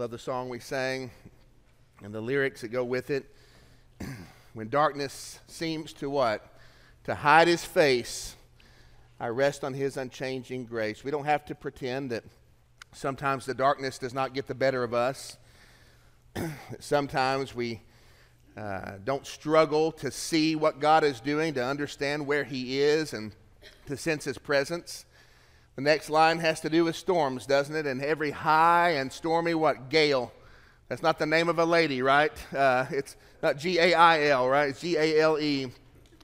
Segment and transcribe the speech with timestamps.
[0.00, 1.10] Love the song we sang
[2.02, 3.26] and the lyrics that go with it.
[4.54, 6.54] when darkness seems to what?
[7.04, 8.34] To hide his face,
[9.20, 11.04] I rest on his unchanging grace.
[11.04, 12.24] We don't have to pretend that
[12.94, 15.36] sometimes the darkness does not get the better of us.
[16.78, 17.82] sometimes we
[18.56, 23.34] uh, don't struggle to see what God is doing, to understand where he is, and
[23.84, 25.04] to sense his presence.
[25.76, 27.86] The next line has to do with storms, doesn't it?
[27.86, 29.88] And every high and stormy what?
[29.88, 30.32] Gale.
[30.88, 32.32] That's not the name of a lady, right?
[32.54, 34.70] Uh, it's not G A I L, right?
[34.70, 35.70] It's G A L E.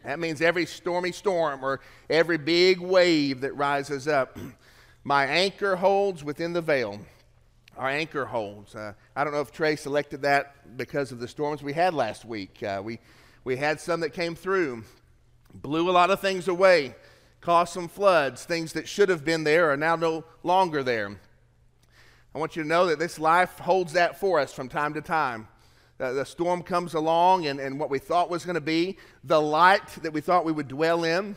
[0.04, 4.36] That means every stormy storm or every big wave that rises up.
[5.04, 7.00] My anchor holds within the veil.
[7.76, 8.74] Our anchor holds.
[8.74, 12.24] Uh, I don't know if Trey selected that because of the storms we had last
[12.24, 12.62] week.
[12.62, 12.98] Uh, we,
[13.44, 14.82] we had some that came through,
[15.54, 16.94] blew a lot of things away
[17.40, 18.44] caused some floods.
[18.44, 21.18] Things that should have been there are now no longer there.
[22.34, 25.00] I want you to know that this life holds that for us from time to
[25.00, 25.48] time.
[25.98, 29.40] The, the storm comes along, and, and what we thought was going to be the
[29.40, 31.36] light that we thought we would dwell in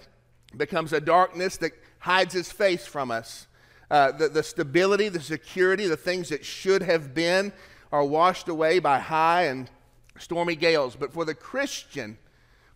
[0.57, 3.47] becomes a darkness that hides its face from us.
[3.89, 7.53] Uh, the, the stability, the security, the things that should have been
[7.91, 9.69] are washed away by high and
[10.17, 10.95] stormy gales.
[10.95, 12.17] But for the Christian,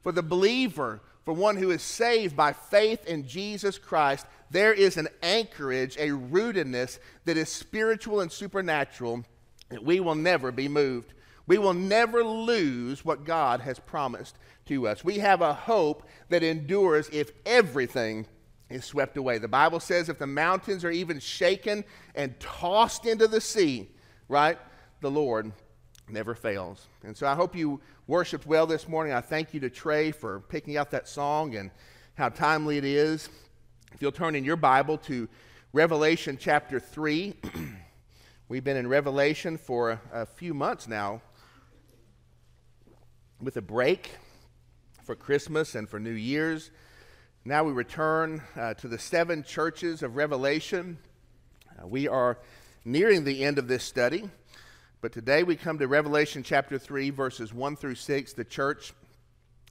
[0.02, 4.98] for the believer, for one who is saved by faith in Jesus Christ, there is
[4.98, 9.24] an anchorage, a rootedness that is spiritual and supernatural
[9.70, 11.14] that we will never be moved.
[11.48, 15.04] We will never lose what God has promised to us.
[15.04, 18.28] We have a hope that endures if everything
[18.70, 19.38] is swept away.
[19.40, 21.84] The Bible says if the mountains are even shaken
[22.16, 23.90] and tossed into the sea,
[24.28, 24.58] right?
[25.02, 25.52] The Lord
[26.10, 26.88] never fails.
[27.04, 29.14] And so I hope you worshiped well this morning.
[29.14, 31.72] I thank you to Trey for picking out that song and
[32.16, 33.30] how timely it is.
[33.94, 35.28] If you'll turn in your Bible to
[35.72, 37.34] Revelation chapter 3,
[38.50, 41.22] we've been in Revelation for a, few months now
[43.42, 44.12] with a break
[45.04, 46.72] for Christmas and for New Year's.
[47.46, 50.98] Now we return uh, to the seven churches of Revelation.
[51.78, 52.38] Uh, we are
[52.86, 54.30] nearing the end of this study.
[55.04, 58.94] But today we come to Revelation chapter 3, verses 1 through 6, the church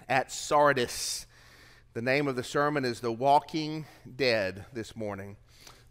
[0.07, 1.25] at Sardis.
[1.95, 5.39] The name of the sermon is The Walking Dead this morning.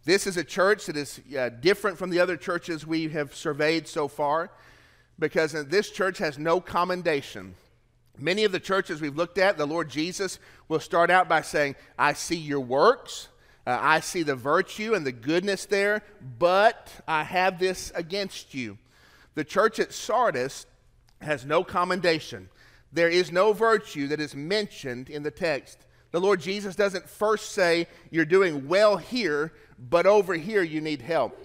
[0.05, 3.87] This is a church that is uh, different from the other churches we have surveyed
[3.87, 4.51] so far
[5.17, 7.55] because this church has no commendation.
[8.19, 10.37] Many of the churches we've looked at, the Lord Jesus
[10.67, 13.27] will start out by saying, I see your works,
[13.65, 16.03] uh, I see the virtue and the goodness there,
[16.37, 18.77] but I have this against you.
[19.35, 20.65] The church at Sardis
[21.21, 22.49] has no commendation.
[22.91, 25.85] There is no virtue that is mentioned in the text.
[26.11, 31.01] The Lord Jesus doesn't first say, You're doing well here, but over here you need
[31.01, 31.37] help.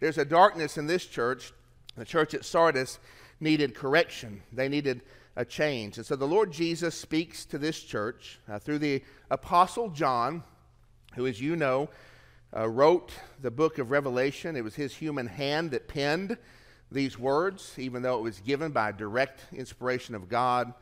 [0.00, 1.52] There's a darkness in this church.
[1.96, 2.98] The church at Sardis
[3.40, 5.02] needed correction, they needed
[5.36, 5.98] a change.
[5.98, 10.42] And so the Lord Jesus speaks to this church uh, through the Apostle John,
[11.14, 11.90] who, as you know,
[12.56, 14.56] uh, wrote the book of Revelation.
[14.56, 16.38] It was his human hand that penned
[16.90, 20.72] these words, even though it was given by direct inspiration of God.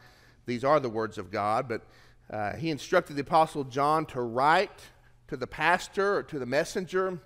[0.47, 1.82] These are the words of God, but
[2.31, 4.81] uh, he instructed the Apostle John to write
[5.28, 7.19] to the pastor or to the messenger,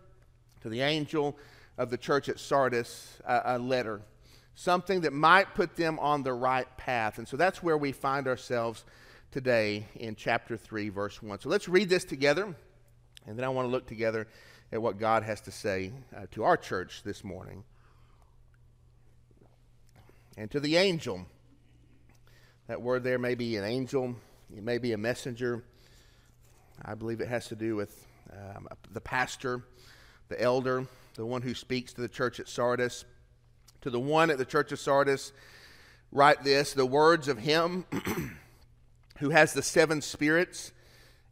[0.62, 1.36] to the angel
[1.76, 4.00] of the church at Sardis, a, letter,
[4.54, 7.18] something that might put them on the right path.
[7.18, 8.84] And so that's where we find ourselves
[9.30, 11.40] today in chapter 3, verse 1.
[11.40, 12.54] So let's read this together,
[13.26, 14.26] and then I want to look together
[14.72, 17.64] at what God has to say uh, to our church this morning
[20.38, 21.26] and to the angel.
[22.68, 24.14] That word there may be an angel,
[24.56, 25.64] it may be a messenger.
[26.84, 29.64] I believe it has to do with um, the pastor,
[30.28, 33.04] the elder, the one who speaks to the church at Sardis.
[33.80, 35.32] To the one at the church of Sardis,
[36.12, 37.84] write this the words of him
[39.18, 40.70] who has the seven spirits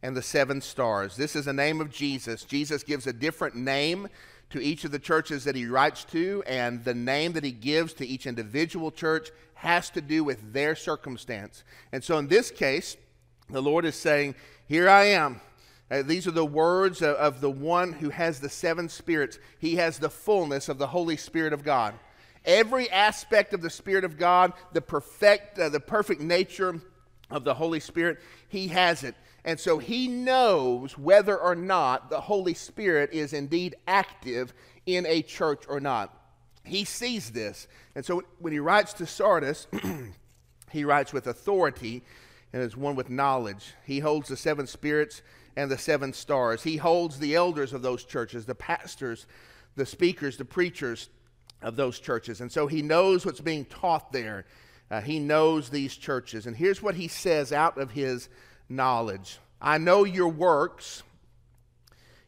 [0.03, 1.15] and the seven stars.
[1.15, 2.43] This is the name of Jesus.
[2.43, 4.09] Jesus gives a different name
[4.49, 7.93] to each of the churches that he writes to, and the name that he gives
[7.93, 11.63] to each individual church has to do with their circumstance.
[11.91, 12.95] And so in this case,
[13.49, 14.35] the Lord is saying,
[14.67, 15.41] Here I am.
[15.89, 19.39] Uh, these are the words of, of, the one who has the seven spirits.
[19.57, 21.93] He has the fullness of the Holy Spirit of God.
[22.43, 26.81] Every aspect of the Spirit of God, the perfect, uh, the perfect nature
[27.29, 29.15] of the Holy Spirit, he has it.
[29.43, 34.53] And so he knows whether or not the Holy Spirit is indeed active
[34.85, 36.13] in a church or not.
[36.63, 37.67] He sees this.
[37.95, 39.67] And so when he writes to Sardis,
[40.71, 42.03] he writes with authority
[42.51, 43.73] and is one with knowledge.
[43.85, 45.21] He holds the seven spirits
[45.55, 46.63] and the seven stars.
[46.63, 49.27] He holds the elders of those churches, the pastors,
[49.75, 51.09] the speakers, the preachers,
[51.61, 52.41] of those churches.
[52.41, 54.45] And so he knows what's being taught there.
[54.89, 56.45] Uh, he knows these churches.
[56.45, 58.29] And here's what he says out of his
[58.69, 61.03] knowledge I know your works.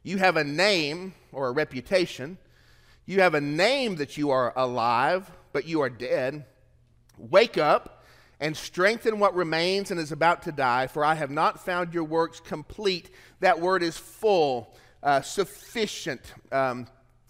[0.02, 2.38] You have a name or a reputation.
[3.06, 6.46] You have a name that you are alive, but you are dead.
[7.18, 8.04] Wake up
[8.40, 12.06] and strengthen what remains and is about to die, for I have not found your
[12.06, 13.12] works complete.
[13.42, 16.34] That word is full, uh, sufficient.
[16.52, 16.88] Um,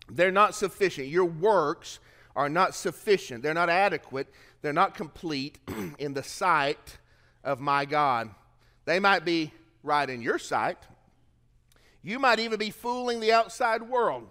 [0.10, 1.08] they're not sufficient.
[1.08, 2.00] Your works
[2.36, 3.44] are not sufficient.
[3.44, 4.28] They're not adequate.
[4.62, 5.58] They're not complete
[6.00, 6.98] in the sight
[7.44, 8.30] of my God.
[8.90, 9.54] They might be
[9.84, 10.80] right in your sight.
[12.02, 14.28] You might even be fooling the outside world.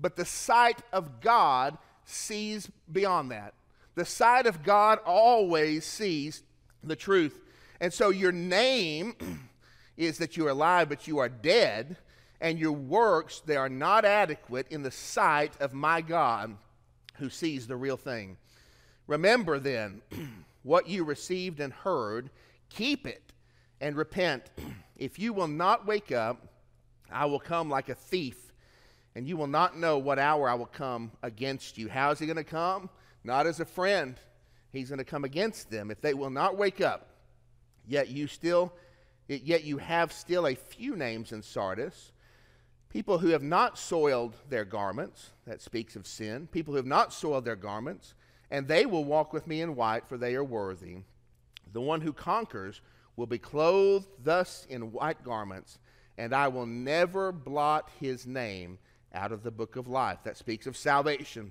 [0.00, 3.54] But the sight of God sees beyond that.
[3.94, 6.42] The sight of God always sees
[6.82, 7.40] the truth.
[7.80, 9.14] And so your name
[9.96, 11.98] is that you are alive, but you are dead
[12.40, 16.56] and your works, they are not adequate in the sight of my God
[17.18, 18.38] who sees the real thing.
[19.06, 20.02] Remember then
[20.64, 22.30] what you received and heard,
[22.70, 23.27] keep it
[23.80, 24.50] and repent.
[24.96, 26.46] if you will not wake up,
[27.10, 28.52] I will come like a thief,
[29.14, 31.88] and you will not know what hour I will come against you.
[31.88, 32.90] How is he going to come?
[33.24, 34.16] Not as a friend.
[34.72, 37.08] He's going to come against them if they will not wake up.
[37.86, 38.72] Yet you still
[39.26, 42.12] yet you have still a few names in Sardis
[42.90, 47.12] People who have not soiled their garments, that speaks of sin, people who have not
[47.12, 48.14] soiled their garments,
[48.50, 50.98] and they will walk with me in white, for they are worthy.
[51.70, 52.80] The one who conquers
[53.18, 55.80] will be clothed thus in white garments,
[56.16, 58.78] and I will never blot his name
[59.12, 60.20] out of the book of life.
[60.22, 61.50] That speaks of salvation.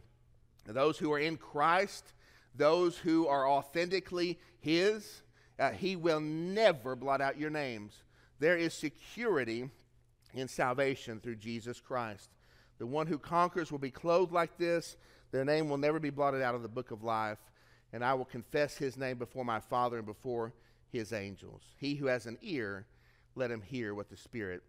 [0.65, 2.13] Those who are in Christ,
[2.55, 5.23] those who are authentically his,
[5.59, 8.01] uh, he will never blot out your names.
[8.39, 9.69] There is security
[10.33, 12.29] in salvation through Jesus Christ.
[12.77, 14.95] The one who conquers will be clothed like this.
[15.31, 17.39] Their name will never be blotted out of the book of life.
[17.91, 20.53] And I will confess his name before my Father and before
[20.91, 21.61] his angels.
[21.77, 22.85] He who has an ear,
[23.35, 24.63] let him hear what the Spirit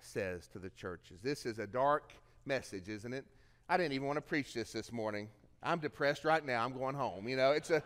[0.00, 1.20] says to the churches.
[1.22, 2.12] This is a dark
[2.44, 3.24] message, isn't it?
[3.68, 5.28] I didn't even want to preach this this morning.
[5.62, 6.64] I'm depressed right now.
[6.64, 7.28] I'm going home.
[7.28, 7.82] You know, it's a.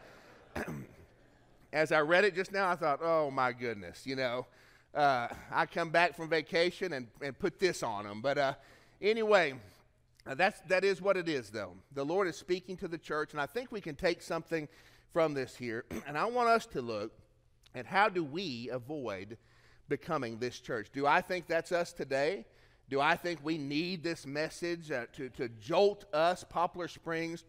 [1.73, 4.47] as I read it just now, I thought, oh my goodness, you know
[4.95, 8.21] uh, I come back from vacation and, and put this on them.
[8.21, 8.55] But uh,
[9.01, 9.55] anyway,
[10.27, 11.75] uh, that's, that is what it is, though.
[11.95, 14.69] The Lord is speaking to the church, and I think we can take something
[15.13, 15.85] from this here.
[16.07, 17.13] And I want us to look
[17.75, 19.37] at how do we avoid
[19.89, 20.89] becoming this church.
[20.93, 22.47] Do I think that's us today?
[22.89, 27.45] Do I think we need this message uh, to, to jolt us, Poplar Springs,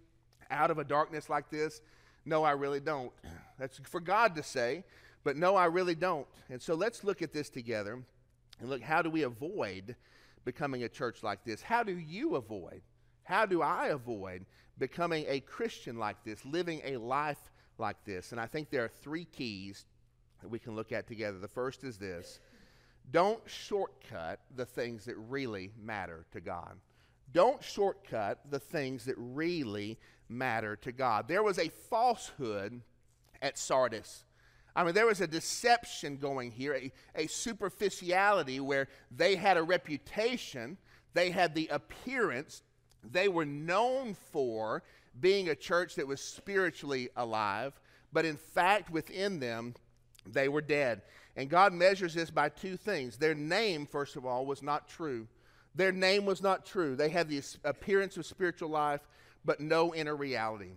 [0.49, 1.81] out of a darkness like this?
[2.25, 3.11] No, I really don't.
[3.59, 4.83] That's for God to say.
[5.23, 6.27] But no, I really don't.
[6.49, 8.03] And so let's look at this together
[8.59, 9.95] and look how do we avoid
[10.45, 11.61] becoming a church like this?
[11.61, 12.81] How do you avoid?
[13.23, 14.45] How do I avoid
[14.77, 18.31] becoming a Christian like this, living a life like this?
[18.31, 19.85] And I think there are three keys
[20.41, 21.37] that we can look at together.
[21.37, 22.39] The first is this
[23.09, 26.77] don't shortcut the things that really matter to God.
[27.33, 29.97] Don't shortcut the things that really
[30.29, 31.27] matter to God.
[31.27, 32.81] There was a falsehood
[33.41, 34.25] at Sardis.
[34.75, 39.63] I mean, there was a deception going here, a, a superficiality where they had a
[39.63, 40.77] reputation,
[41.13, 42.63] they had the appearance,
[43.03, 44.83] they were known for
[45.19, 47.79] being a church that was spiritually alive,
[48.13, 49.73] but in fact, within them,
[50.25, 51.01] they were dead.
[51.35, 53.17] And God measures this by two things.
[53.17, 55.27] Their name, first of all, was not true.
[55.75, 56.95] Their name was not true.
[56.95, 59.01] They had the appearance of spiritual life,
[59.45, 60.73] but no inner reality.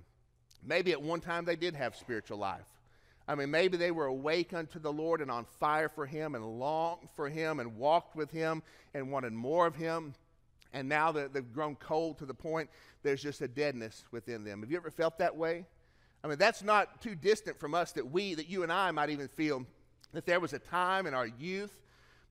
[0.63, 2.67] Maybe at one time they did have spiritual life.
[3.27, 6.45] I mean, maybe they were awake unto the Lord and on fire for Him and
[6.59, 10.15] longed for Him and walked with Him and wanted more of Him.
[10.73, 12.69] And now that they've grown cold to the point
[13.03, 14.61] there's just a deadness within them.
[14.61, 15.67] Have you ever felt that way?
[16.25, 19.11] I mean, that's not too distant from us that we, that you and I might
[19.11, 19.67] even feel
[20.15, 21.79] that there was a time in our youth,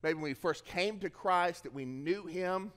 [0.02, 2.72] maybe when we first came to Christ, that we knew Him,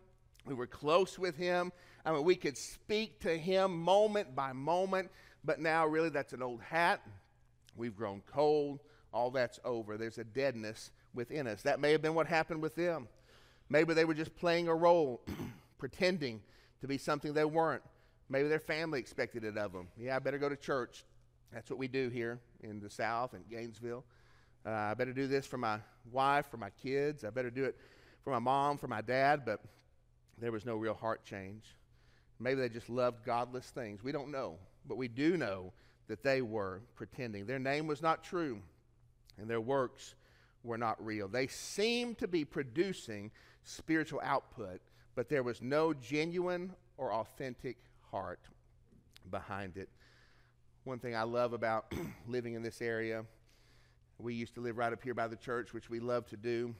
[0.45, 1.71] we were close with Him.
[2.05, 5.09] I mean, we could speak to Him moment by moment,
[5.43, 7.01] but now really that's an old hat.
[7.75, 8.79] We've grown cold.
[9.11, 9.97] All that's over.
[9.97, 11.63] There's a deadness within us.
[11.63, 13.07] That may have been what happened with them.
[13.69, 15.21] Maybe they were just playing a role,
[15.79, 16.41] pretending
[16.81, 17.81] to be something they weren't.
[18.29, 19.87] Maybe their family expected it of them.
[19.97, 21.05] Yeah, I better go to church.
[21.53, 24.03] That's what we do here in the South in Gainesville.
[24.65, 25.79] Uh, I better do this for my
[26.11, 27.23] wife, for my kids.
[27.23, 27.77] I better do it
[28.23, 29.43] for my mom, for my dad.
[29.45, 29.61] But
[30.37, 31.75] there was no real heart change.
[32.39, 34.03] Maybe they just loved godless things.
[34.03, 34.57] We don't know.
[34.85, 35.71] But we do know
[36.07, 37.45] that they were pretending.
[37.45, 38.61] Their name was not true,
[39.37, 40.15] and their works
[40.63, 41.27] were not real.
[41.27, 43.31] They seemed to be producing
[43.63, 44.81] spiritual output,
[45.15, 47.77] but there was no genuine or authentic
[48.11, 48.39] heart
[49.29, 49.89] behind it.
[50.83, 51.93] One thing I love about
[52.27, 53.25] living in this area,
[54.19, 56.73] we used to live right up here by the church, which we love to do.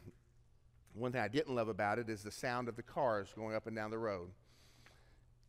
[0.93, 3.67] One thing I didn't love about it is the sound of the cars going up
[3.67, 4.29] and down the road.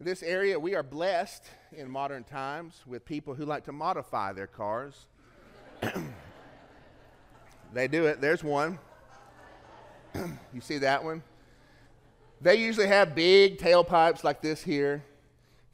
[0.01, 4.33] In This area, we are blessed in modern times with people who like to modify
[4.33, 5.07] their cars.
[7.73, 8.21] they do it.
[8.21, 8.79] There's one.
[10.53, 11.23] you see that one?
[12.41, 15.03] They usually have big tailpipes like this here.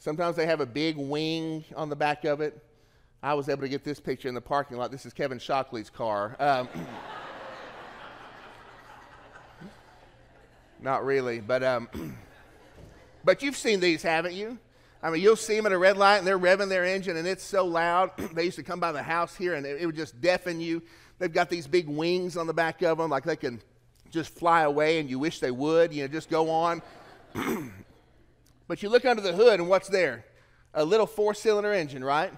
[0.05, 2.63] Sometimes they have a big wing on the back of it.
[3.23, 4.91] I was able to get this picture in the parking lot.
[4.91, 6.37] This is Kevin Shockley's car.
[6.39, 6.69] Um,
[10.83, 11.89] not really, but um,
[13.25, 14.59] but you've seen these, haven't you?
[15.03, 17.27] I mean, you'll see them at a red light and they're revving their engine and
[17.27, 18.11] it's so loud.
[18.35, 20.83] they used to come by the house here and it, it would just deafen you.
[21.19, 23.59] They've got these big wings on the back of them, like they can
[24.11, 26.83] just fly away and you wish they would, you know, just go on.
[28.67, 30.25] But you look under the hood and what's there?
[30.73, 32.33] A little four cylinder engine, right?
[32.33, 32.37] A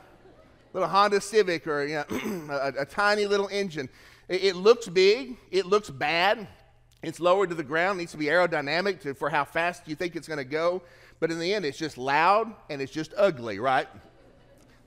[0.73, 3.88] Little Honda Civic or you know, a, a, tiny little engine.
[4.28, 6.47] It, it, looks big, it looks bad.
[7.02, 10.16] It's lowered to the ground, needs to be aerodynamic to, for how fast you think
[10.16, 10.83] it's going to go.
[11.21, 13.87] But in the end, it's just loud and it's just ugly, right?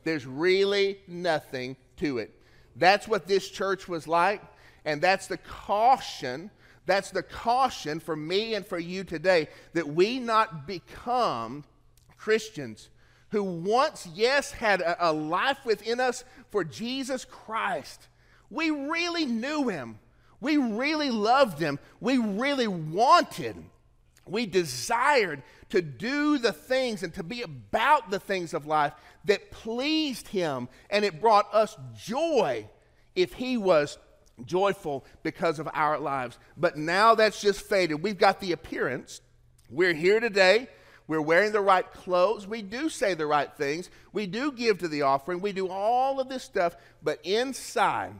[0.03, 2.36] There's really nothing to it.
[2.75, 4.41] That's what this church was like,
[4.86, 6.51] and that's the caution
[6.86, 11.63] that's the caution for me and for you today that we not become
[12.17, 12.89] Christians
[13.29, 18.07] who once, yes, had a, a, life within us for Jesus Christ.
[18.50, 20.00] We really knew him.
[20.41, 21.79] We really loved him.
[22.00, 23.55] We really wanted,
[24.25, 28.93] we desired to do the things and to be about the things of life
[29.25, 30.67] that pleased him.
[30.89, 32.67] And it brought us joy
[33.15, 33.98] if he was
[34.46, 36.38] joyful because of our lives.
[36.58, 38.01] But now that's just faded.
[38.01, 39.22] We've got the appearance.
[39.69, 40.67] We're here today.
[41.08, 42.46] We're wearing the right clothes.
[42.46, 43.89] We do say the right things.
[44.13, 45.41] We do give to the offering.
[45.41, 46.75] We do all of this stuff.
[47.01, 48.13] But inside,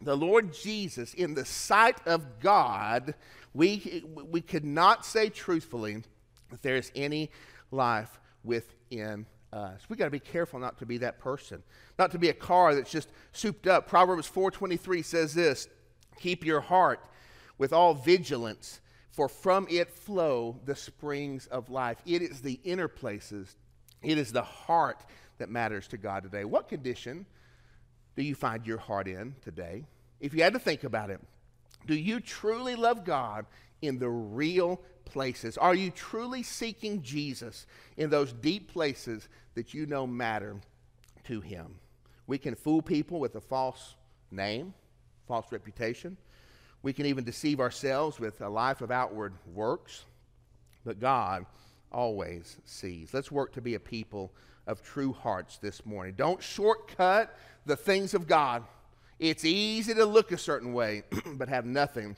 [0.00, 3.14] the Lord Jesus, in the sight of God,
[3.54, 6.02] we, we could not say truthfully
[6.50, 7.30] that there's any
[7.70, 9.82] life within us.
[9.88, 11.62] We got to be careful not to be that person,
[11.98, 13.88] not to be a car that's just souped up.
[13.88, 15.68] Proverbs 4:23 says this,
[16.18, 17.00] "Keep your heart
[17.58, 22.88] with all vigilance, for from it flow the springs of life." It is the inner
[22.88, 23.56] places,
[24.02, 25.04] it is the heart
[25.38, 26.44] that matters to God today.
[26.44, 27.26] What condition
[28.14, 29.86] do you find your heart in today?
[30.20, 31.20] If you had to think about it,
[31.86, 33.46] do you truly love God
[33.82, 35.56] in the real places?
[35.58, 37.66] Are you truly seeking Jesus
[37.96, 40.56] in those deep places that you know matter
[41.24, 41.76] to Him?
[42.26, 43.94] We can fool people with a false
[44.30, 44.74] name,
[45.26, 46.16] false reputation.
[46.82, 50.04] We can even deceive ourselves with a life of outward works.
[50.84, 51.46] But God
[51.90, 53.12] always sees.
[53.14, 54.32] Let's work to be a people
[54.66, 56.14] of true hearts this morning.
[56.16, 58.64] Don't shortcut the things of God.
[59.18, 61.04] It's easy to look a certain way,
[61.34, 62.16] but have nothing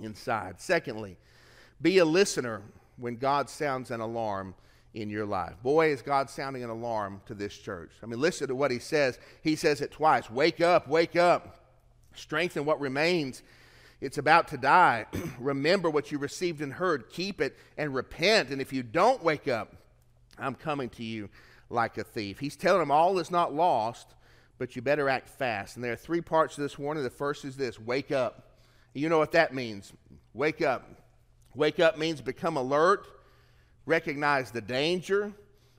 [0.00, 0.60] inside.
[0.60, 1.16] Secondly,
[1.80, 2.62] be a listener
[2.96, 4.54] when God sounds an alarm
[4.94, 5.54] in your life.
[5.62, 7.92] Boy, is God sounding an alarm to this church.
[8.02, 9.18] I mean, listen to what he says.
[9.42, 11.56] He says it twice Wake up, wake up.
[12.14, 13.42] Strengthen what remains.
[14.00, 15.06] It's about to die.
[15.38, 17.10] Remember what you received and heard.
[17.10, 18.50] Keep it and repent.
[18.50, 19.74] And if you don't wake up,
[20.38, 21.28] I'm coming to you
[21.70, 22.38] like a thief.
[22.38, 24.14] He's telling them all is not lost,
[24.58, 25.76] but you better act fast.
[25.76, 27.02] And there are three parts to this warning.
[27.02, 28.47] The first is this wake up.
[28.98, 29.92] You know what that means.
[30.34, 30.88] Wake up.
[31.54, 33.06] Wake up means become alert,
[33.86, 35.32] recognize the danger,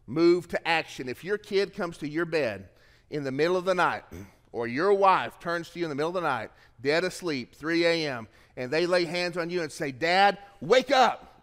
[0.08, 1.08] move to action.
[1.08, 2.70] If your kid comes to your bed
[3.10, 4.04] in the middle of the night,
[4.52, 6.50] or your wife turns to you in the middle of the night,
[6.82, 11.42] dead asleep, 3 a.m., and they lay hands on you and say, Dad, wake up,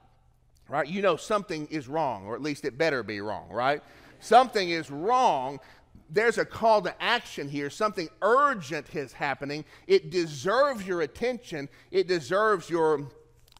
[0.68, 0.86] right?
[0.86, 3.82] You know something is wrong, or at least it better be wrong, right?
[4.20, 5.60] Something is wrong.
[6.10, 7.70] There's a call to action here.
[7.70, 9.64] Something urgent is happening.
[9.86, 13.08] It deserves your attention, it deserves your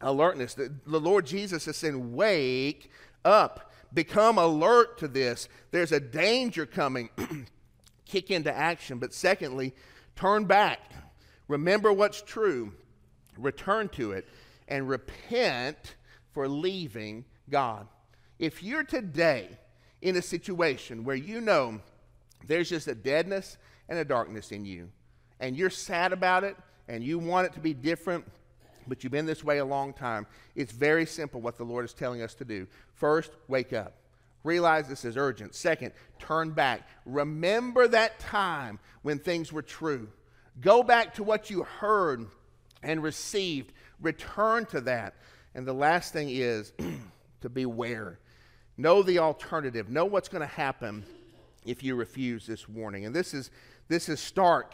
[0.01, 0.53] alertness.
[0.53, 2.91] The, the Lord Jesus is saying, Wake
[3.25, 5.49] up, become alert to this.
[5.71, 7.09] There's a danger coming.
[8.05, 8.99] Kick into action.
[8.99, 9.73] But secondly,
[10.15, 10.91] turn back.
[11.47, 12.73] Remember what's true,
[13.37, 14.27] return to it,
[14.67, 15.95] and repent
[16.33, 17.87] for leaving God.
[18.37, 19.57] If you're today
[20.01, 21.79] in a situation where you know
[22.45, 23.57] there's just a deadness
[23.89, 24.89] and a darkness in you,
[25.39, 26.55] and you're sad about it,
[26.87, 28.25] and you want it to be different,
[28.87, 30.25] but you've been this way a long time.
[30.55, 32.67] It's very simple what the Lord is telling us to do.
[32.93, 33.93] First, wake up.
[34.43, 35.55] Realize this is urgent.
[35.55, 36.87] Second, turn back.
[37.05, 40.07] Remember that time when things were true.
[40.61, 42.27] Go back to what you heard
[42.81, 43.73] and received.
[44.01, 45.15] Return to that.
[45.53, 46.71] And the last thing is
[47.41, 48.19] to beware.
[48.77, 49.89] Know the alternative.
[49.89, 51.03] Know what's going to happen
[51.67, 53.05] if you refuse this warning.
[53.05, 53.51] And this is,
[53.87, 54.73] this is stark.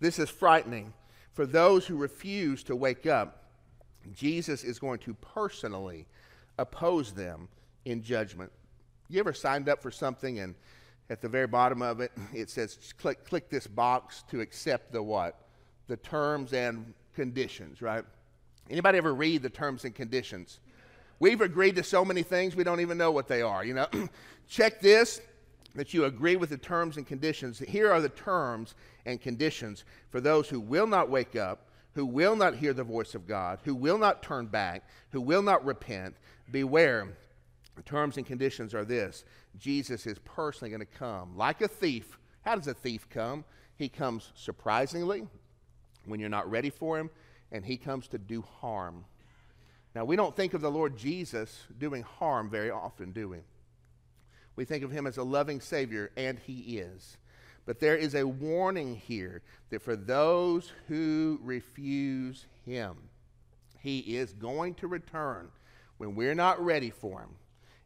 [0.00, 0.92] This is frightening.
[1.32, 3.44] For those who refuse to wake up,
[4.14, 6.06] Jesus is going to personally
[6.58, 7.48] oppose them
[7.84, 8.52] in judgment.
[9.08, 10.54] You ever signed up for something and
[11.08, 15.02] at the very bottom of it it says click click this box to accept the
[15.02, 15.38] what?
[15.88, 18.04] The terms and conditions, right?
[18.68, 20.58] Anybody ever read the terms and conditions?
[21.18, 23.86] We've agreed to so many things we don't even know what they are, you know.
[24.48, 25.20] Check this
[25.76, 27.58] that you agree with the terms and conditions.
[27.58, 32.34] Here are the terms and conditions for those who will not wake up, who will
[32.34, 36.16] not hear the voice of God, who will not turn back, who will not repent.
[36.50, 37.16] Beware.
[37.76, 39.24] The terms and conditions are this
[39.58, 42.18] Jesus is personally going to come like a thief.
[42.40, 43.44] How does a thief come?
[43.76, 45.26] He comes surprisingly
[46.06, 47.10] when you're not ready for him,
[47.52, 49.04] and he comes to do harm.
[49.94, 53.38] Now, we don't think of the Lord Jesus doing harm very often, do we?
[54.56, 57.18] We think of him as a loving Savior, and he is.
[57.66, 62.96] But there is a warning here that for those who refuse him,
[63.80, 65.48] he is going to return
[65.98, 67.30] when we're not ready for him,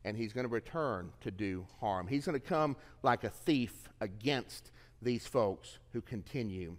[0.05, 2.07] and he's going to return to do harm.
[2.07, 4.71] He's going to come like a thief against
[5.03, 6.77] these folks who continue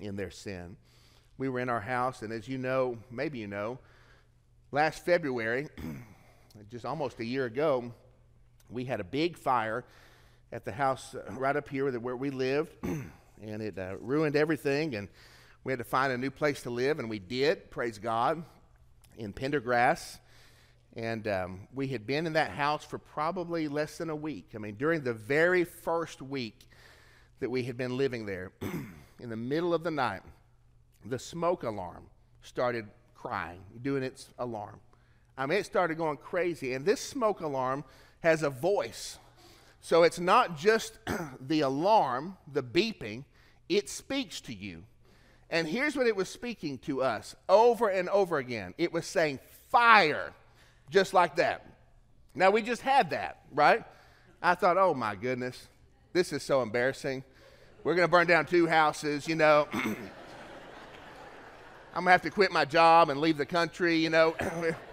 [0.00, 0.76] in their sin.
[1.38, 3.78] We were in our house, and as you know, maybe you know,
[4.72, 5.68] last February,
[6.70, 7.92] just almost a year ago,
[8.70, 9.84] we had a big fire
[10.52, 14.94] at the house uh, right up here where we lived, and it uh, ruined everything.
[14.94, 15.08] And
[15.64, 17.70] we had to find a new place to live, and we did.
[17.70, 18.42] Praise God,
[19.16, 20.18] in Pendergrass.
[20.96, 24.50] And um, we had been in that house for probably less than a week.
[24.54, 26.68] I mean, during the very first week
[27.38, 28.52] that we had been living there,
[29.20, 30.22] in the middle of the night,
[31.06, 32.06] the smoke alarm
[32.42, 34.80] started crying, doing its alarm.
[35.38, 36.74] I mean, it started going crazy.
[36.74, 37.84] And this smoke alarm
[38.20, 39.18] has a voice.
[39.80, 40.98] So it's not just
[41.40, 43.24] the alarm, the beeping,
[43.68, 44.84] it speaks to you.
[45.48, 49.40] And here's what it was speaking to us over and over again it was saying,
[49.70, 50.32] fire,
[50.90, 51.66] just like that.
[52.34, 53.82] Now, we just had that, right?
[54.40, 55.68] I thought, oh my goodness,
[56.12, 57.24] this is so embarrassing.
[57.82, 59.66] We're going to burn down two houses, you know.
[59.72, 59.94] I'm
[61.94, 64.36] going to have to quit my job and leave the country, you know.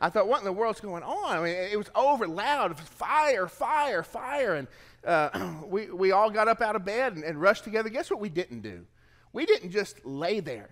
[0.00, 1.38] I thought, what in the world's going on?
[1.38, 4.54] I mean, it was over loud, fire, fire, fire.
[4.54, 4.68] And
[5.04, 7.88] uh, we, we all got up out of bed and, and, rushed together.
[7.88, 8.86] Guess what we didn't do?
[9.32, 10.70] We didn't just lay there.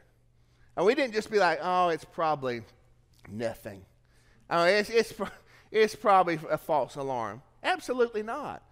[0.76, 2.62] And we didn't just be like, oh, it's probably
[3.28, 3.84] nothing.
[4.50, 5.12] Mean, it's, it's,
[5.70, 7.42] it's probably a false alarm.
[7.62, 8.62] Absolutely not.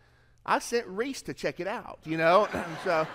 [0.46, 2.48] I sent Reese to check it out, you know?
[2.84, 3.06] so,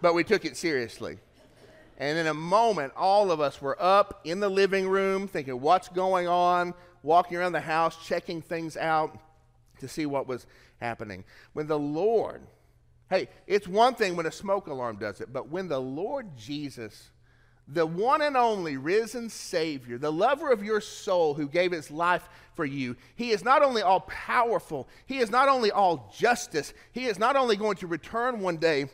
[0.00, 1.18] but we took it seriously.
[1.98, 5.88] And in a moment, all of us were up in the living room thinking, what's
[5.88, 6.74] going on?
[7.02, 9.18] Walking around the house, checking things out
[9.80, 10.46] to see what was
[10.80, 11.24] happening.
[11.52, 12.42] When the Lord,
[13.10, 17.10] hey, it's one thing when a smoke alarm does it, but when the Lord Jesus,
[17.68, 22.28] the one and only risen Savior, the lover of your soul who gave his life
[22.54, 27.06] for you, he is not only all powerful, he is not only all justice, he
[27.06, 28.86] is not only going to return one day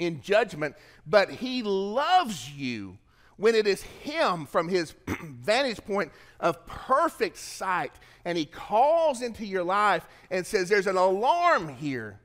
[0.00, 0.74] in judgment,
[1.06, 2.98] but he loves you
[3.36, 6.10] when it is him from his vantage point
[6.40, 7.92] of perfect sight.
[8.24, 12.18] And he calls into your life and says there's an alarm here.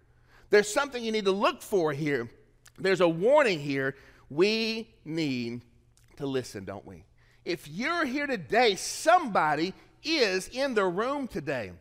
[0.49, 2.29] There's something you need to look for here.
[2.79, 3.95] There's a warning here.
[4.29, 5.61] We need
[6.17, 7.03] to listen don't we?
[7.43, 11.71] If you're here today somebody is in the room today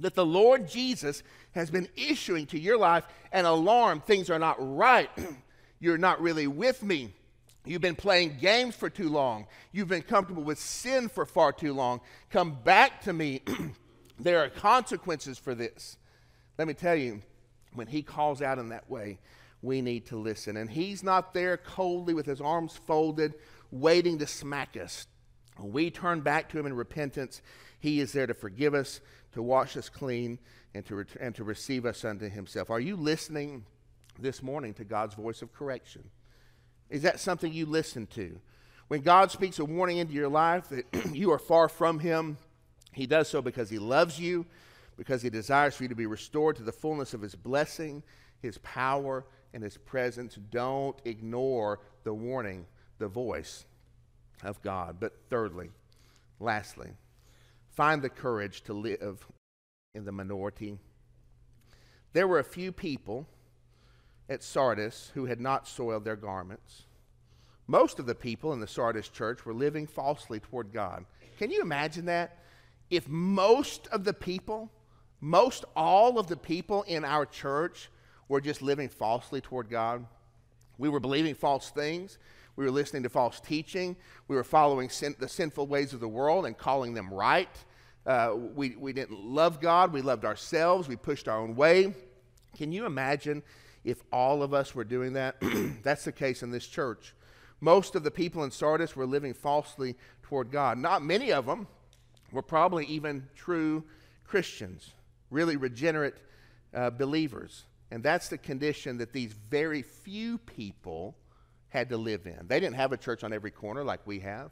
[0.00, 4.56] that the lord jesus has been issuing to your life an alarm things are not
[4.58, 5.10] right
[5.82, 7.12] You're not really with me.
[7.64, 9.48] You've been playing games for too long.
[9.72, 12.00] You've been comfortable with sin for far too long.
[12.30, 13.42] Come back to me.
[14.20, 15.96] there are consequences for this.
[16.56, 17.20] Let me tell you,
[17.74, 19.18] when he calls out in that way,
[19.60, 20.56] we need to listen.
[20.56, 23.34] And he's not there coldly with his arms folded,
[23.72, 25.08] waiting to smack us.
[25.56, 27.42] When we turn back to him in repentance,
[27.80, 29.00] he is there to forgive us,
[29.32, 30.38] to wash us clean,
[30.74, 32.70] and to, ret- and to receive us unto himself.
[32.70, 33.64] Are you listening
[34.18, 36.04] this morning to God's voice of correction?
[36.90, 38.38] Is that something you listen to?
[38.88, 42.36] When God speaks a warning into your life that you are far from Him,
[42.92, 44.44] He does so because He loves you,
[44.96, 48.02] because He desires for you to be restored to the fullness of His blessing,
[48.40, 50.34] His power, and His presence.
[50.50, 52.66] Don't ignore the warning,
[52.98, 53.64] the voice
[54.42, 54.96] of God.
[55.00, 55.70] But thirdly,
[56.38, 56.90] lastly,
[57.74, 59.26] find the courage to live
[59.94, 60.78] in the minority.
[62.12, 63.26] There were a few people
[64.28, 66.84] at Sardis who had not soiled their garments.
[67.66, 71.06] most of the people in the Sardis church were living falsely toward God.
[71.38, 72.38] Can you imagine that?
[72.90, 74.70] If most of the people,
[75.20, 77.90] most all of the people in our church
[78.28, 80.04] were just living falsely toward God,
[80.76, 82.18] we were believing false things.
[82.56, 83.96] We were listening to false teaching.
[84.28, 87.48] We were following sin, the sinful ways of the world and calling them right.
[88.04, 89.92] Uh, we, we didn't love God.
[89.92, 90.88] We loved ourselves.
[90.88, 91.94] We pushed our own way.
[92.56, 93.42] Can you imagine
[93.84, 95.36] if all of us were doing that?
[95.82, 97.14] That's the case in this church.
[97.60, 100.78] Most of the people in Sardis were living falsely toward God.
[100.78, 101.68] Not many of them
[102.32, 103.84] were probably even true
[104.24, 104.92] Christians,
[105.30, 106.14] really regenerate
[106.74, 107.64] uh, believers.
[107.90, 111.14] And that's the condition that these very few people
[111.72, 112.46] had to live in.
[112.46, 114.50] They didn't have a church on every corner like we have.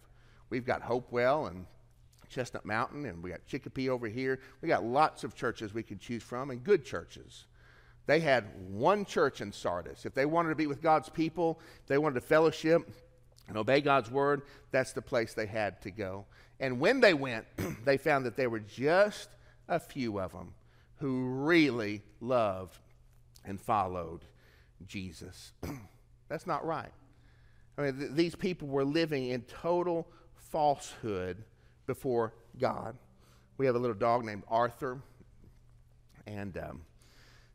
[0.49, 1.67] We've got Hopewell and
[2.31, 4.41] Chestnut Mountain, and we got Chicopee over here.
[4.63, 7.45] We got lots of churches we could choose from, and good churches.
[8.07, 10.07] They had one church in Sardis.
[10.07, 12.91] If they wanted to be with God's people, they wanted to fellowship
[13.49, 16.25] and obey God's word, that's the place they had to go.
[16.59, 17.45] And when they went,
[17.85, 19.29] they found that there were just
[19.69, 20.55] a few of them
[21.01, 22.79] who really loved
[23.45, 24.21] and followed
[24.87, 25.53] Jesus.
[26.29, 26.93] That's not right.
[27.79, 31.45] I mean, th- these people were living in total falsehood
[31.87, 32.97] before God.
[33.59, 35.01] We have a little dog named Arthur,
[36.27, 36.83] and um,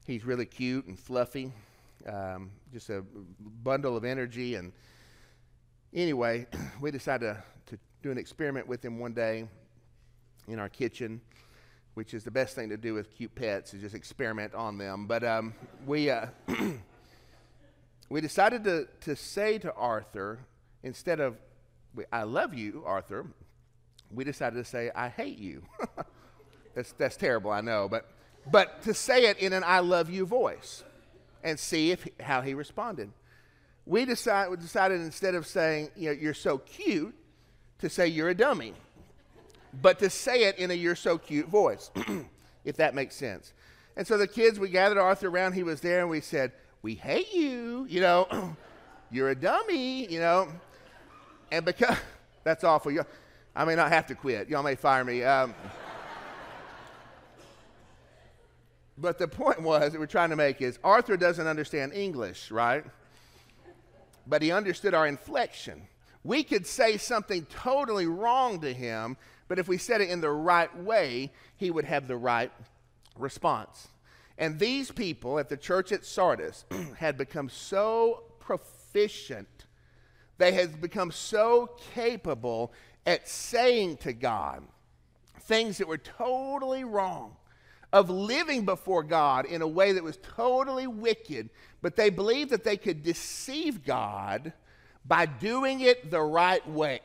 [0.05, 1.51] he's really cute and fluffy,
[2.07, 3.03] um, just a
[3.63, 4.55] bundle of energy.
[4.55, 4.71] And
[5.93, 6.47] anyway,
[6.81, 7.35] we decided
[7.67, 9.47] to, to do an experiment with him one day
[10.47, 11.21] in our kitchen
[11.95, 15.07] which is the best thing to do with cute pets is just experiment on them.
[15.07, 15.53] But um,
[15.85, 16.27] we, uh,
[18.09, 20.39] we decided to, to say to Arthur,
[20.83, 21.37] instead of,
[22.11, 23.25] I love you, Arthur,
[24.11, 25.63] we decided to say, I hate you.
[26.75, 28.11] that's, that's terrible, I know, but,
[28.51, 30.83] but to say it in an I love you voice
[31.43, 33.11] and see if, how he responded.
[33.85, 37.15] We, decide, we decided instead of saying, you know, you're so cute,
[37.79, 38.73] to say you're a dummy
[39.81, 41.91] but to say it in a you're so cute voice,
[42.65, 43.53] if that makes sense.
[43.97, 46.51] And so the kids, we gathered Arthur around, he was there, and we said,
[46.85, 48.55] We hate you, you know,
[49.11, 50.49] you're a dummy, you know.
[51.51, 51.97] And because
[52.43, 52.91] that's awful.
[52.91, 53.03] You,
[53.55, 54.49] I may not have to quit.
[54.49, 55.23] Y'all may fire me.
[55.23, 55.55] Um,
[58.99, 62.85] but the point was that we're trying to make is Arthur doesn't understand English, right?
[64.27, 65.87] But he understood our inflection.
[66.23, 69.17] We could say something totally wrong to him,
[69.47, 72.51] but if we said it in the right way, he would have the right
[73.17, 73.87] response.
[74.37, 76.65] And these people at the church at Sardis
[76.97, 79.65] had become so proficient,
[80.37, 82.73] they had become so capable
[83.05, 84.63] at saying to God
[85.41, 87.35] things that were totally wrong,
[87.93, 91.49] of living before God in a way that was totally wicked,
[91.81, 94.51] but they believed that they could deceive God
[95.05, 96.99] by doing it the right way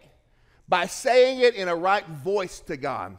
[0.70, 3.18] by saying it in a right voice to God.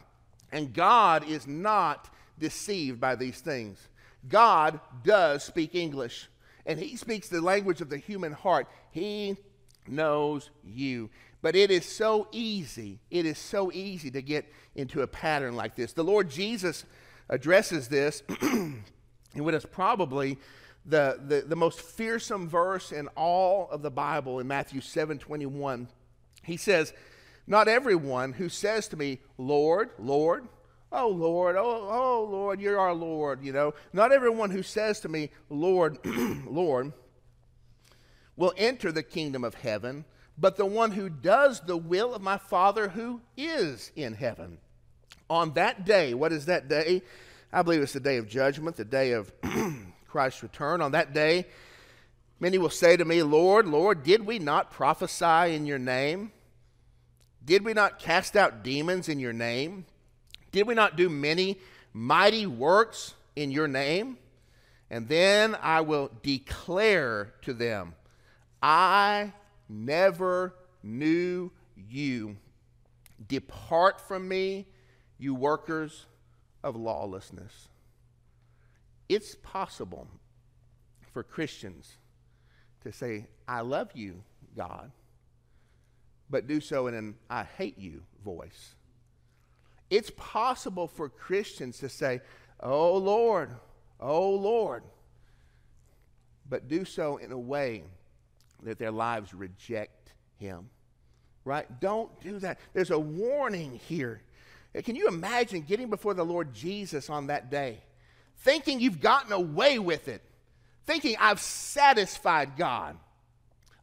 [0.54, 3.90] And God is not deceived by these things.
[4.28, 6.30] God does speak English,
[6.66, 8.68] and He speaks the language of the human heart.
[8.92, 9.38] He
[9.88, 11.10] knows you.
[11.42, 15.76] But it is so easy, it is so easy to get into a pattern like
[15.76, 15.94] this.
[15.94, 16.86] The Lord Jesus
[17.30, 18.84] addresses this in
[19.36, 20.38] what is probably
[20.86, 25.88] the, the, the most fearsome verse in all of the Bible in Matthew 7 21.
[26.44, 26.94] He says,
[27.48, 30.48] not everyone who says to me, Lord, Lord,
[30.92, 33.74] oh Lord, oh, oh Lord, you're our Lord, you know.
[33.94, 36.94] Not everyone who says to me, Lord, Lord,
[38.36, 40.06] will enter the kingdom of heaven,
[40.38, 44.58] but the one who does the will of my Father who is in heaven.
[45.30, 47.04] On that day, what is that day?
[47.54, 49.32] I believe it's the day of judgment, the day of
[50.08, 50.82] Christ's return.
[50.82, 51.46] On that day,
[52.40, 56.32] many will say to me, Lord, Lord, did we not prophesy in your name?
[57.44, 59.86] Did we not cast out demons in your name?
[60.52, 61.60] Did we not do many
[61.94, 64.18] mighty works in your name?
[64.90, 67.96] And then I will declare to them,
[68.62, 69.32] I
[69.70, 72.38] never knew you.
[73.28, 74.68] Depart from me,
[75.18, 76.06] you workers
[76.64, 77.70] of lawlessness.
[79.08, 80.08] It's possible
[81.14, 81.98] for Christians
[82.84, 84.24] to say, I love you,
[84.56, 84.92] God
[86.32, 88.76] but do so in an I hate you voice.
[89.92, 92.22] It's possible for Christians to say,
[92.62, 93.52] Oh Lord,
[94.00, 94.84] oh Lord,
[96.50, 97.84] but do so in a way
[98.64, 100.70] that their lives reject Him.
[101.44, 101.68] Right?
[101.82, 102.60] Don't do that.
[102.74, 104.22] There's a warning here.
[104.84, 107.80] Can you imagine getting before the Lord Jesus on that day,
[108.38, 110.22] thinking you've gotten away with it,
[110.86, 112.96] thinking I've satisfied God?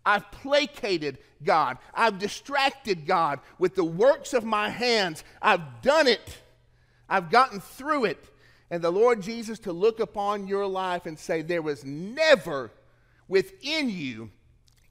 [0.04, 1.78] I've placated God.
[1.94, 5.24] I've distracted God with the works of my hands.
[5.42, 6.38] I've done it.
[7.08, 8.24] I've gotten through it.
[8.70, 12.70] And the Lord Jesus to look upon your life and say, There was never
[13.28, 14.30] within you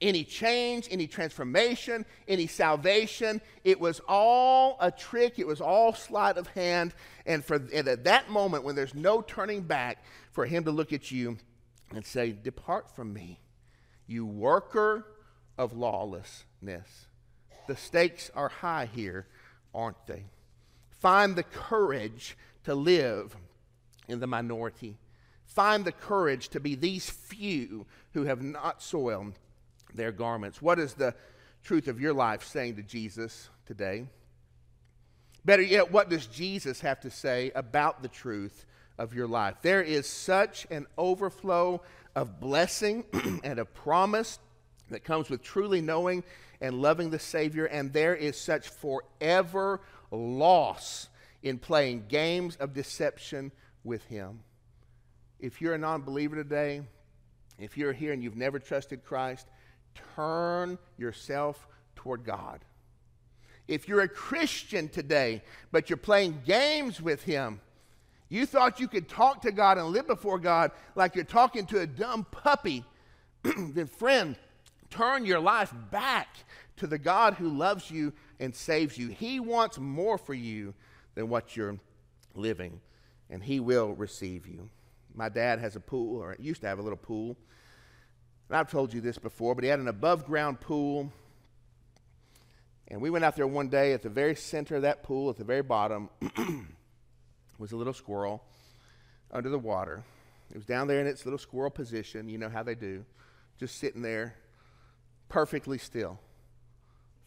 [0.00, 3.40] any change, any transformation, any salvation.
[3.64, 6.94] It was all a trick, it was all sleight of hand.
[7.26, 10.92] And, for, and at that moment, when there's no turning back, for Him to look
[10.92, 11.38] at you
[11.94, 13.40] and say, Depart from me
[14.08, 15.06] you worker
[15.56, 17.06] of lawlessness.
[17.68, 19.26] The stakes are high here,
[19.72, 20.24] aren't they?
[20.90, 23.36] Find the courage to live
[24.08, 24.96] in the minority.
[25.46, 29.38] Find the courage to be these few who have not soiled
[29.94, 30.60] their garments.
[30.60, 31.14] What is the
[31.62, 34.06] truth of your life saying to Jesus today?
[35.44, 38.66] Better yet, what does Jesus have to say about the truth
[38.98, 39.56] of your life?
[39.62, 41.82] There is such an overflow
[42.14, 43.04] of blessing
[43.44, 44.38] and a promise
[44.90, 46.24] that comes with truly knowing
[46.60, 51.08] and loving the Savior, and there is such forever loss
[51.42, 53.52] in playing games of deception
[53.84, 54.40] with Him.
[55.38, 56.82] If you're a non believer today,
[57.58, 59.46] if you're here and you've never trusted Christ,
[60.16, 61.66] turn yourself
[61.96, 62.64] toward God.
[63.66, 67.60] If you're a Christian today, but you're playing games with Him,
[68.28, 71.80] you thought you could talk to God and live before God like you're talking to
[71.80, 72.84] a dumb puppy.
[73.42, 74.36] then, friend,
[74.90, 76.28] turn your life back
[76.76, 79.08] to the God who loves you and saves you.
[79.08, 80.74] He wants more for you
[81.14, 81.78] than what you're
[82.34, 82.80] living,
[83.30, 84.68] and He will receive you.
[85.14, 87.36] My dad has a pool, or used to have a little pool.
[88.48, 91.12] And I've told you this before, but he had an above ground pool.
[92.86, 95.36] And we went out there one day at the very center of that pool, at
[95.36, 96.08] the very bottom.
[97.58, 98.42] was a little squirrel
[99.30, 100.02] under the water.
[100.50, 102.28] It was down there in its little squirrel position.
[102.28, 103.04] You know how they do.
[103.58, 104.34] Just sitting there,
[105.28, 106.18] perfectly still.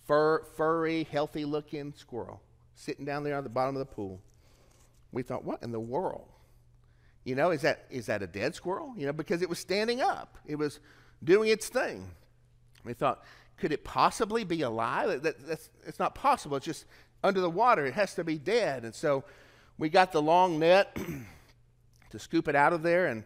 [0.07, 2.41] Fur, furry, healthy looking squirrel
[2.81, 4.19] sitting down there on the bottom of the pool.
[5.11, 6.27] We thought, what in the world?
[7.23, 8.93] You know, is that, is that a dead squirrel?
[8.97, 10.79] You know, because it was standing up, it was
[11.23, 12.09] doing its thing.
[12.83, 13.23] We thought,
[13.57, 15.21] could it possibly be alive?
[15.21, 16.57] That, that's, it's not possible.
[16.57, 16.85] It's just
[17.23, 17.85] under the water.
[17.85, 18.83] It has to be dead.
[18.83, 19.23] And so
[19.81, 20.95] we got the long net
[22.11, 23.23] to scoop it out of there, and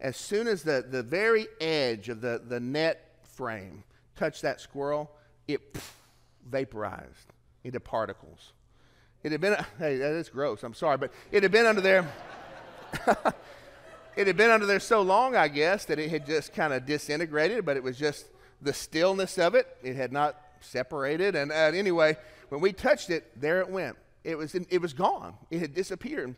[0.00, 3.84] as soon as the, the very edge of the, the net frame
[4.16, 5.10] touched that squirrel,
[5.46, 5.90] it pff,
[6.48, 8.54] vaporized into particles.
[9.22, 12.10] It had been, hey, that is gross, I'm sorry, but it had been under there.
[14.16, 16.86] it had been under there so long, I guess, that it had just kind of
[16.86, 18.28] disintegrated, but it was just
[18.62, 19.66] the stillness of it.
[19.82, 21.36] It had not separated.
[21.36, 22.16] And uh, anyway,
[22.48, 25.34] when we touched it, there it went it was, it was gone.
[25.50, 26.34] It had disappeared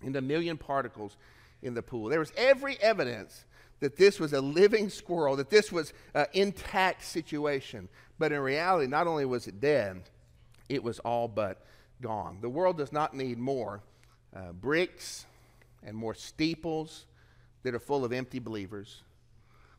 [0.00, 1.16] into a million particles
[1.60, 2.08] in the pool.
[2.08, 3.44] There was every evidence
[3.80, 7.88] that this was a living squirrel, that this was an intact situation.
[8.16, 10.02] But in reality, not only was it dead,
[10.68, 11.66] it was all but
[12.00, 12.38] gone.
[12.40, 13.82] The world does not need more
[14.34, 15.26] uh, bricks
[15.82, 17.06] and more steeples
[17.64, 19.02] that are full of empty believers.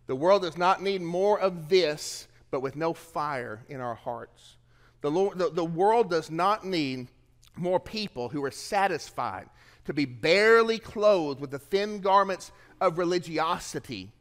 [0.07, 4.57] The world does not need more of this, but with no fire in our hearts.
[4.99, 7.07] The, Lord, the, the world does not need
[7.55, 9.47] more people who are satisfied
[9.85, 14.11] to be barely clothed with the thin garments of religiosity,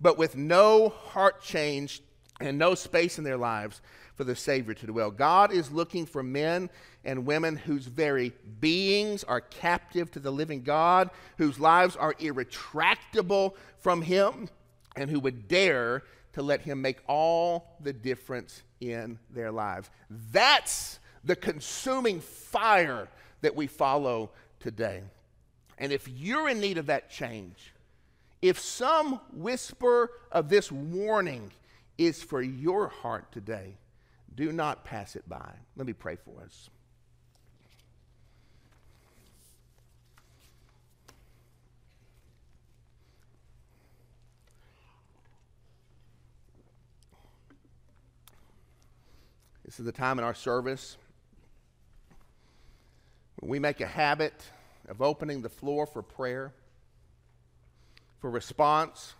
[0.00, 2.02] but with no heart change
[2.40, 3.80] and no space in their lives
[4.14, 5.10] for the Savior to dwell.
[5.10, 6.70] God is looking for men
[7.04, 13.56] and women whose very beings are captive to the living God, whose lives are irretractable
[13.78, 14.48] from Him,
[14.96, 19.90] and who would dare to let Him make all the difference in their lives.
[20.10, 23.08] That's the consuming fire
[23.40, 25.02] that we follow today.
[25.78, 27.72] And if you're in need of that change,
[28.42, 31.50] if some whisper of this warning
[31.96, 33.76] is for your heart today,
[34.34, 35.52] do not pass it by.
[35.76, 36.70] Let me pray for us.
[49.64, 50.96] This is the time in our service
[53.40, 54.34] we make a habit
[54.88, 56.52] of opening the floor for prayer,
[58.20, 59.14] for response,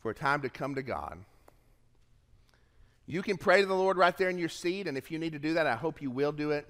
[0.00, 1.18] for a time to come to God.
[3.06, 5.32] You can pray to the Lord right there in your seat, and if you need
[5.32, 6.68] to do that, I hope you will do it.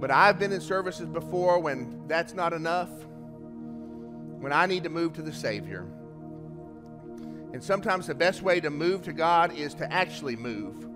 [0.00, 2.90] But I've been in services before when that's not enough,
[4.38, 5.86] when I need to move to the Savior.
[7.52, 10.89] And sometimes the best way to move to God is to actually move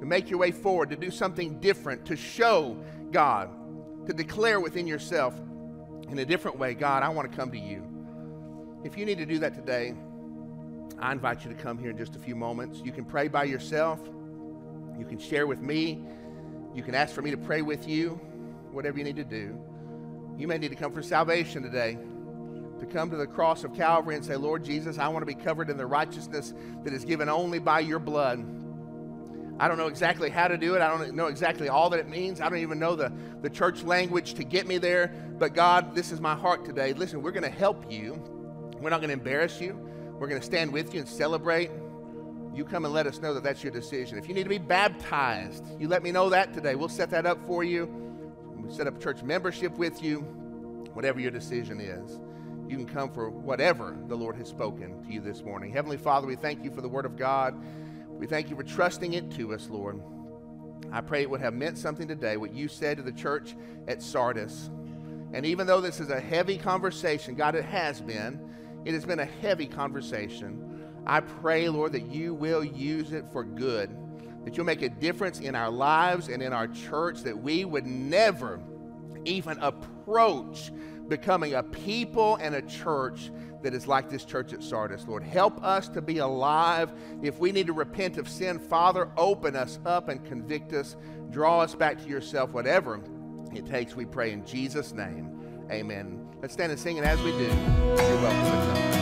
[0.00, 2.76] to make your way forward, to do something different, to show
[3.10, 3.50] God,
[4.06, 5.34] to declare within yourself
[6.08, 7.82] in a different way God, I want to come to you.
[8.84, 9.94] If you need to do that today,
[10.98, 12.80] I invite you to come here in just a few moments.
[12.84, 14.00] You can pray by yourself.
[14.98, 16.04] You can share with me.
[16.74, 18.20] You can ask for me to pray with you,
[18.70, 19.58] whatever you need to do.
[20.38, 21.98] You may need to come for salvation today,
[22.78, 25.34] to come to the cross of Calvary and say, Lord Jesus, I want to be
[25.34, 26.52] covered in the righteousness
[26.84, 28.44] that is given only by your blood.
[29.58, 30.82] I don't know exactly how to do it.
[30.82, 32.40] I don't know exactly all that it means.
[32.40, 35.08] I don't even know the, the church language to get me there.
[35.38, 36.92] But God, this is my heart today.
[36.92, 38.22] Listen, we're going to help you.
[38.80, 39.78] We're not going to embarrass you.
[40.18, 41.70] We're going to stand with you and celebrate.
[42.54, 44.18] You come and let us know that that's your decision.
[44.18, 46.74] If you need to be baptized, you let me know that today.
[46.74, 47.86] We'll set that up for you.
[48.54, 50.20] We'll set up church membership with you,
[50.92, 52.18] whatever your decision is.
[52.68, 55.72] You can come for whatever the Lord has spoken to you this morning.
[55.72, 57.54] Heavenly Father, we thank you for the Word of God.
[58.18, 60.00] We thank you for trusting it to us, Lord.
[60.90, 63.54] I pray it would have meant something today, what you said to the church
[63.88, 64.70] at Sardis.
[65.32, 68.40] And even though this is a heavy conversation, God, it has been,
[68.84, 70.62] it has been a heavy conversation.
[71.06, 73.94] I pray, Lord, that you will use it for good,
[74.44, 77.86] that you'll make a difference in our lives and in our church, that we would
[77.86, 78.60] never
[79.24, 80.72] even approach
[81.08, 83.30] becoming a people and a church
[83.62, 85.06] that is like this church at Sardis.
[85.06, 86.92] Lord, help us to be alive.
[87.22, 90.96] If we need to repent of sin, Father, open us up and convict us.
[91.30, 93.00] Draw us back to yourself, whatever
[93.54, 95.32] it takes, we pray in Jesus' name.
[95.70, 96.26] Amen.
[96.40, 98.95] Let's stand and sing, and as we do, you're welcome.